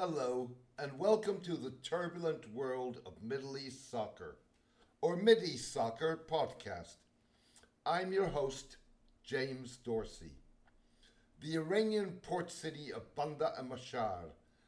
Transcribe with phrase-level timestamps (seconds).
[0.00, 0.48] Hello,
[0.78, 4.36] and welcome to the turbulent world of Middle East soccer,
[5.00, 6.98] or East Soccer podcast.
[7.84, 8.76] I'm your host,
[9.24, 10.36] James Dorsey.
[11.40, 14.26] The Iranian port city of Bandar Mahshahr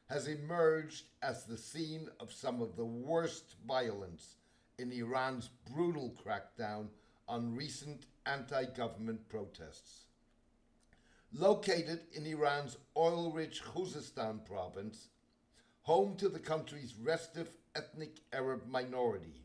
[0.08, 4.34] has emerged as the scene of some of the worst violence
[4.80, 6.88] in Iran's brutal crackdown
[7.28, 10.06] on recent anti government protests.
[11.32, 15.10] Located in Iran's oil rich Khuzestan province,
[15.82, 19.44] home to the country's restive ethnic Arab minority.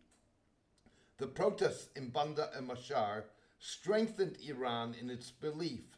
[1.17, 3.23] The protests in Bandar-e Mahshahr
[3.59, 5.97] strengthened Iran in its belief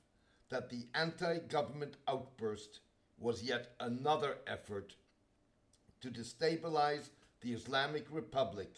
[0.49, 2.79] that the anti government outburst
[3.19, 4.93] was yet another effort
[6.01, 7.09] to destabilize
[7.41, 8.71] the Islamic Republic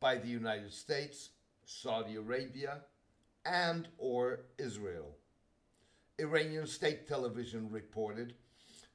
[0.00, 1.30] by the United States,
[1.64, 2.78] Saudi Arabia,
[3.44, 5.14] and or Israel.
[6.18, 8.34] Iranian state television reported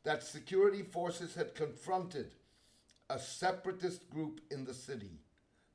[0.03, 2.35] that security forces had confronted
[3.09, 5.19] a separatist group in the city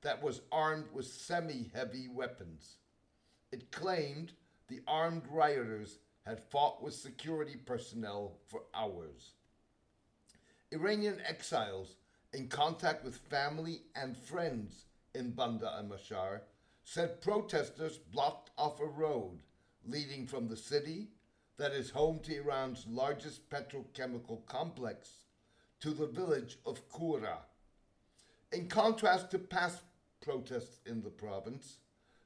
[0.03, 2.77] that was armed with semi heavy weapons.
[3.53, 4.33] It claimed
[4.69, 9.33] the armed rioters had fought with security personnel for hours.
[10.71, 11.97] Iranian exiles
[12.35, 16.41] in contact with family and friends in Bandar-e Mahshahr
[16.85, 19.39] said protesters blocked off a road
[19.87, 21.09] leading from the city
[21.59, 25.11] that is home to Iran's largest petrochemical complex
[25.81, 27.39] to the village of Kura.
[28.53, 29.83] In contrast to past
[30.21, 31.79] protests in the province,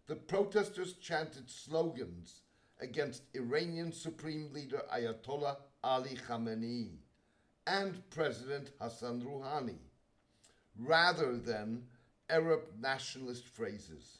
[0.06, 2.42] the protesters chanted slogans
[2.80, 6.90] against Iranian Supreme Leader Ayatollah Ali Khamenei
[7.66, 9.78] and President Hassan Rouhani,
[10.78, 11.84] rather than
[12.28, 14.18] Arab nationalist phrases.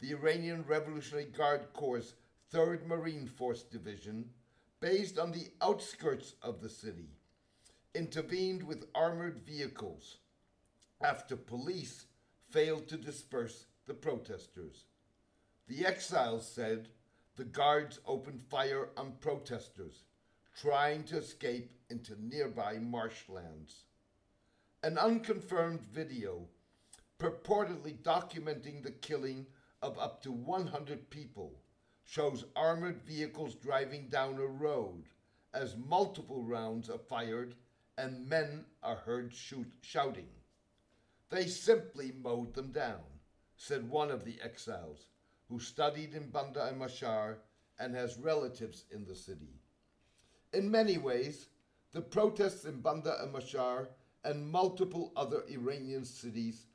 [0.00, 2.14] The Iranian Revolutionary Guard Corps
[2.52, 4.30] 3rd Marine Force Division,
[4.80, 7.10] based on the outskirts of the city,
[7.94, 10.18] intervened with armored vehicles
[11.00, 12.06] after police
[12.50, 14.84] failed to disperse the protesters.
[15.66, 16.88] The exiles said
[17.36, 20.04] the guards opened fire on protesters
[20.54, 23.84] trying to escape into nearby marshlands.
[24.82, 26.46] An unconfirmed video
[27.18, 29.46] purportedly documenting the killing
[29.82, 31.52] of up to 100 people
[32.06, 35.04] shows armored vehicles driving down a road
[35.52, 37.54] as multiple rounds are fired
[37.98, 40.28] and men are heard shoot, shouting.
[41.30, 43.02] They simply mowed them down,
[43.56, 45.08] said one of the exiles,
[45.48, 47.38] who studied in Bandar-e Mahshahr
[47.78, 49.60] and has relatives in the city.
[50.52, 51.48] In many ways,
[51.92, 53.88] the protests in Bandar-e Mahshahr
[54.24, 56.66] and multiple other Iranian cities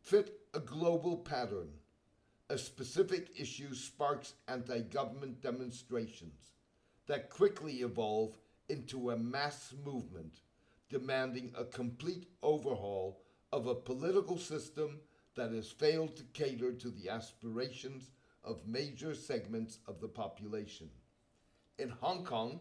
[0.00, 1.68] fit a global pattern
[2.50, 6.50] a specific issue sparks anti government demonstrations
[7.06, 8.36] that quickly evolve
[8.68, 10.40] into a mass movement
[10.88, 13.22] demanding a complete overhaul
[13.52, 14.98] of a political system
[15.36, 18.10] that has failed to cater to the aspirations
[18.42, 20.90] of major segments of the population.
[21.78, 22.58] In Hong Kong,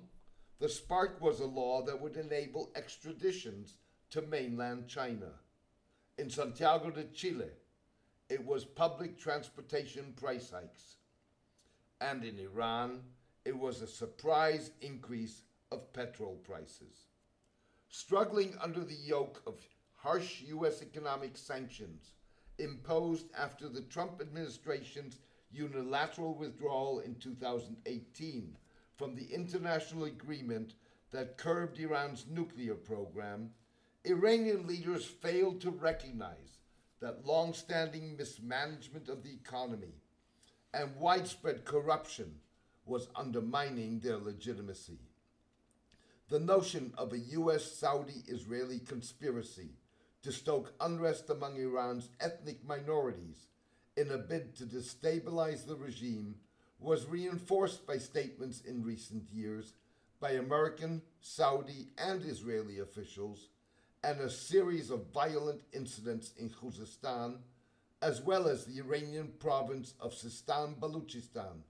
[0.59, 3.73] the spark was a law that would enable extraditions
[4.11, 5.31] to mainland China.
[6.19, 7.49] In Santiago de Chile,
[8.29, 10.97] it was public transportation price hikes.
[11.99, 13.01] And in Iran,
[13.43, 15.41] it was a surprise increase
[15.71, 17.07] of petrol prices.
[17.89, 19.55] Struggling under the yoke of
[19.95, 20.81] harsh U.S.
[20.81, 22.13] economic sanctions
[22.59, 25.17] imposed after the Trump administration's
[25.51, 28.55] unilateral withdrawal in 2018
[28.95, 30.75] from the international agreement
[31.11, 33.49] that curbed Iran's nuclear program,
[34.05, 36.58] Iranian leaders failed to recognize
[37.01, 39.93] that long standing mismanagement of the economy
[40.73, 42.35] and widespread corruption
[42.85, 44.99] was undermining their legitimacy.
[46.29, 47.71] The notion of a U.S.
[47.71, 49.69] Saudi Israeli conspiracy
[50.23, 53.47] to stoke unrest among Iran's ethnic minorities
[53.95, 56.35] in a bid to destabilize the regime
[56.79, 59.73] was reinforced by statements in recent years
[60.19, 63.47] by American, Saudi, and Israeli officials
[64.03, 67.37] and a series of violent incidents in Khuzestan,
[68.01, 71.63] as well as the Iranian province of Sistan Baluchistan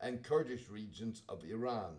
[0.00, 1.94] and Kurdish regions of Iran.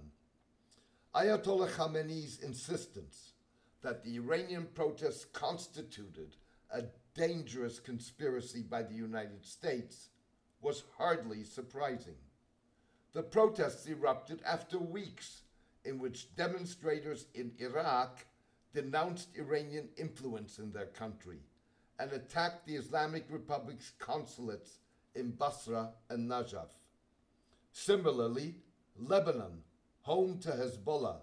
[1.15, 3.33] Ayatollah Khamenei's insistence
[3.81, 6.35] that the Iranian protests constituted
[6.71, 6.83] a
[7.15, 10.09] dangerous conspiracy by the United States
[10.61, 12.17] was hardly surprising.
[13.13, 15.43] The protests erupted after weeks
[15.85, 18.25] in which demonstrators in Iraq
[18.77, 21.39] denounced Iranian influence in their country
[21.97, 24.77] and attacked the Islamic Republic's consulates
[25.15, 26.69] in Basra and Najaf.
[27.71, 28.53] Similarly,
[28.95, 29.63] Lebanon,
[30.01, 31.21] home to Hezbollah,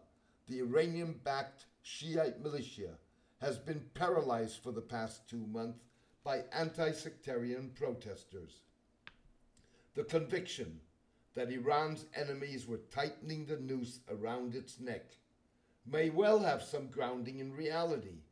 [0.49, 2.99] the Iranian backed Shiite militia,
[3.41, 5.85] has been paralyzed for the past two months
[6.25, 8.63] by anti sectarian protesters.
[9.95, 10.81] The conviction
[11.35, 15.13] that Iran's enemies were tightening the noose around its neck
[15.87, 18.23] may well have some grounding in reality,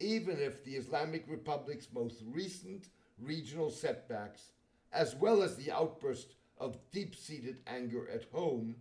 [0.00, 2.88] even if the Islamic Republic's most recent
[3.18, 4.52] regional setbacks,
[4.92, 8.76] as well as the outburst of deep seated anger at home,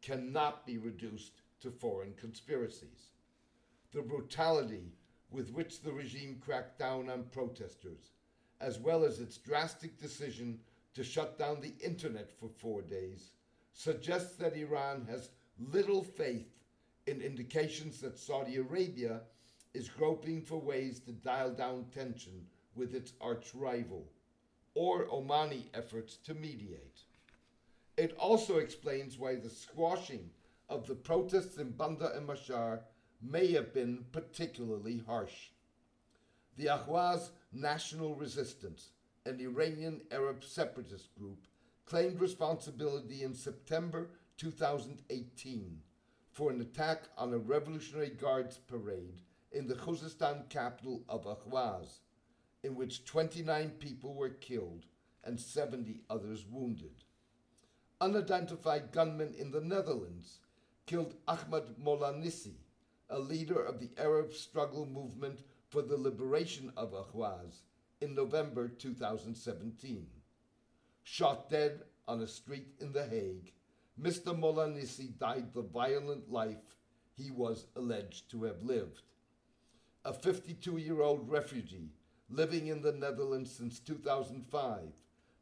[0.00, 3.10] cannot be reduced to foreign conspiracies.
[3.92, 4.92] The brutality
[5.30, 8.10] with which the regime cracked down on protesters,
[8.60, 10.58] as well as its drastic decision
[10.94, 13.32] to shut down the internet for four days,
[13.72, 16.48] suggests that Iran has little faith
[17.06, 19.20] in indications that Saudi Arabia
[19.74, 24.06] is groping for ways to dial down tension with its arch rival,
[24.74, 27.00] or Omani efforts to mediate.
[27.96, 30.30] It also explains why the squashing
[30.68, 32.80] of the protests in Bandar-e Mahshahr
[33.20, 35.50] may have been particularly harsh.
[36.56, 38.90] The Ahwaz National Resistance,
[39.26, 41.46] an Iranian Arab separatist group,
[41.84, 45.82] claimed responsibility in September 2018
[46.32, 49.20] for an attack on a Revolutionary Guards parade
[49.52, 52.00] in the Khuzestan capital of Ahwaz,
[52.62, 54.86] in which 29 people were killed
[55.24, 57.04] and 70 others wounded.
[58.00, 60.40] Unidentified gunmen in the Netherlands
[60.86, 62.56] killed Ahmad Molanissi,
[63.10, 67.62] a leader of the Arab struggle movement for the liberation of Ahwaz,
[68.00, 70.06] in November 2017.
[71.04, 73.52] Shot dead on a street in The Hague,
[74.00, 74.38] Mr.
[74.38, 76.76] Molanisi died the violent life
[77.16, 79.02] he was alleged to have lived.
[80.04, 81.90] A 52 year old refugee
[82.30, 84.80] living in the Netherlands since 2005,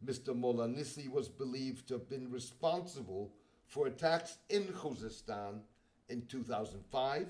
[0.04, 0.34] Mr.
[0.34, 3.32] Molanisi was believed to have been responsible
[3.66, 5.60] for attacks in Khuzestan
[6.08, 7.28] in 2005,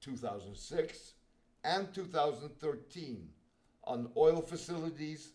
[0.00, 1.14] 2006,
[1.64, 3.28] and 2013
[3.84, 5.32] on oil facilities,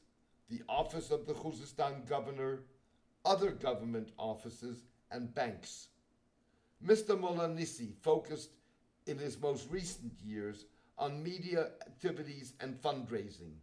[0.50, 2.60] the office of the Khuzestan governor,
[3.25, 5.88] other government offices, and banks.
[6.86, 7.19] Mr.
[7.19, 8.52] Molanissi focused
[9.07, 10.66] in his most recent years
[10.98, 13.54] on media activities and fundraising,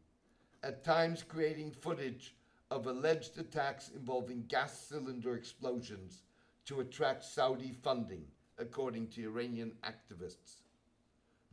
[0.63, 2.35] at times creating footage
[2.71, 6.23] of alleged attacks involving gas cylinder explosions
[6.65, 8.25] to attract Saudi funding,
[8.59, 10.61] according to Iranian activists.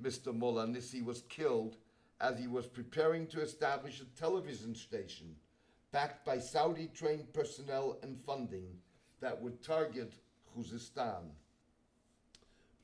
[0.01, 0.37] Mr.
[0.37, 1.77] Molanissi was killed
[2.21, 5.35] as he was preparing to establish a television station
[5.91, 8.67] backed by Saudi trained personnel and funding
[9.21, 10.13] that would target
[10.55, 11.31] Khuzestan.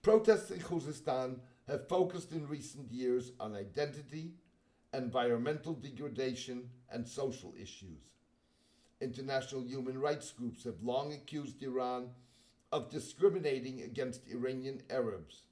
[0.02, 4.34] Protests in Khuzestan have focused in recent years on identity,
[4.94, 8.02] environmental degradation, and social issues.
[9.02, 12.10] International human rights groups have long accused Iran
[12.72, 15.44] of discriminating against Iranian Arabs,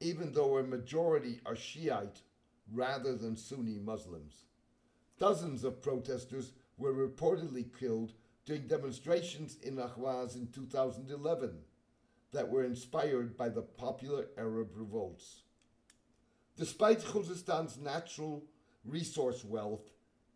[0.00, 2.22] even though a majority are Shiite
[2.72, 4.44] rather than Sunni Muslims.
[5.18, 8.12] Dozens of protesters were reportedly killed
[8.46, 11.58] during demonstrations in Ahwaz in 2011
[12.32, 15.42] that were inspired by the popular Arab revolts.
[16.56, 18.44] Despite Khuzestan's natural
[18.84, 19.82] resource wealth,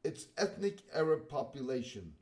[0.05, 2.13] its ethnic Arab population,